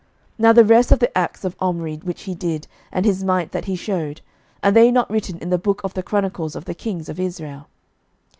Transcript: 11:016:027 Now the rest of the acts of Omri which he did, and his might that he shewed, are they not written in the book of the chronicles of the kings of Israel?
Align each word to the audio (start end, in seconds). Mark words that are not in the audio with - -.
11:016:027 0.39 0.39
Now 0.39 0.53
the 0.53 0.63
rest 0.65 0.91
of 0.91 0.97
the 0.97 1.15
acts 1.15 1.45
of 1.45 1.55
Omri 1.59 1.97
which 1.97 2.23
he 2.23 2.33
did, 2.33 2.65
and 2.91 3.05
his 3.05 3.23
might 3.23 3.51
that 3.51 3.65
he 3.65 3.75
shewed, 3.75 4.21
are 4.63 4.71
they 4.71 4.89
not 4.89 5.11
written 5.11 5.37
in 5.37 5.51
the 5.51 5.59
book 5.59 5.79
of 5.83 5.93
the 5.93 6.01
chronicles 6.01 6.55
of 6.55 6.65
the 6.65 6.73
kings 6.73 7.07
of 7.07 7.19
Israel? 7.19 7.67